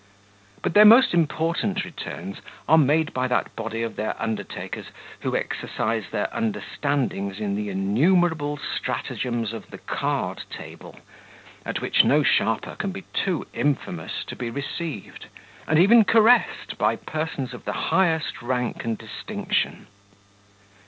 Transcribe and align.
But 0.63 0.73
their 0.73 0.83
most 0.83 1.13
important 1.13 1.85
returns 1.85 2.37
are 2.67 2.79
made 2.79 3.13
by 3.13 3.27
that 3.27 3.55
body 3.55 3.83
of 3.83 3.97
their 3.97 4.19
undertakers 4.19 4.87
who 5.19 5.35
exercise 5.35 6.05
their 6.09 6.27
understandings 6.31 7.39
in 7.39 7.53
the 7.53 7.69
innumerable 7.69 8.57
stratagems 8.57 9.53
of 9.53 9.69
the 9.69 9.77
card 9.77 10.41
table, 10.49 10.95
at 11.63 11.81
which 11.81 12.03
no 12.03 12.23
sharper 12.23 12.73
can 12.77 12.89
be 12.91 13.03
too 13.13 13.45
infamous 13.53 14.23
to 14.25 14.35
be 14.35 14.49
received, 14.49 15.27
and 15.67 15.77
even 15.77 16.03
caressed 16.03 16.79
by 16.79 16.95
persons 16.95 17.53
of 17.53 17.65
the 17.65 17.73
highest 17.93 18.41
rank 18.41 18.83
and 18.83 18.97
distinction. 18.97 19.85